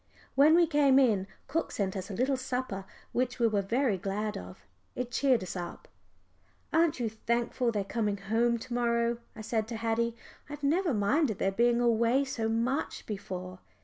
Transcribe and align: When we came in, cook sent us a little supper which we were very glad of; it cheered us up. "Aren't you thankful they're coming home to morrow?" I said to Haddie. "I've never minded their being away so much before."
When 0.33 0.55
we 0.55 0.65
came 0.65 0.97
in, 0.97 1.27
cook 1.47 1.71
sent 1.71 1.95
us 1.95 2.09
a 2.09 2.15
little 2.15 2.35
supper 2.35 2.85
which 3.11 3.37
we 3.37 3.45
were 3.45 3.61
very 3.61 3.99
glad 3.99 4.35
of; 4.35 4.65
it 4.95 5.11
cheered 5.11 5.43
us 5.43 5.55
up. 5.55 5.87
"Aren't 6.73 6.99
you 6.99 7.07
thankful 7.07 7.71
they're 7.71 7.83
coming 7.83 8.17
home 8.17 8.57
to 8.57 8.73
morrow?" 8.73 9.19
I 9.35 9.41
said 9.41 9.67
to 9.67 9.75
Haddie. 9.77 10.15
"I've 10.49 10.63
never 10.63 10.91
minded 10.95 11.37
their 11.37 11.51
being 11.51 11.79
away 11.79 12.25
so 12.25 12.49
much 12.49 13.05
before." 13.05 13.59